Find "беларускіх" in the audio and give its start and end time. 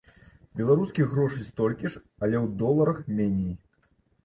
0.61-1.05